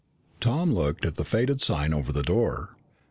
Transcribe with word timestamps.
Tom 0.39 0.73
looked 0.73 1.05
at 1.05 1.13
the 1.13 1.23
faded 1.23 1.61
sign 1.61 1.93
over 1.93 2.11
the 2.11 2.23
door. 2.23 2.75